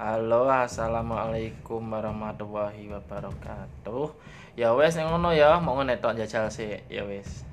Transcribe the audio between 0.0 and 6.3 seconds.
Halo, assalamualaikum warahmatullahi wabarakatuh. Ya wes yang ngono ya, mau ngetok